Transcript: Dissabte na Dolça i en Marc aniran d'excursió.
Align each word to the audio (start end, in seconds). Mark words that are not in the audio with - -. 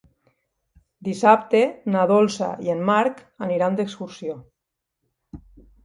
Dissabte 1.07 1.61
na 1.97 2.07
Dolça 2.13 2.49
i 2.69 2.75
en 2.77 2.83
Marc 2.91 3.23
aniran 3.49 3.79
d'excursió. 3.81 4.43